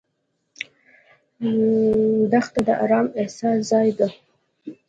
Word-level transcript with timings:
دښته 2.31 2.59
د 2.67 2.69
ارام 2.83 3.07
احساس 3.21 3.57
ځای 3.71 3.87
ده. 3.99 4.07